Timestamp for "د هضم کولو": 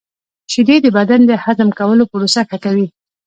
1.29-2.03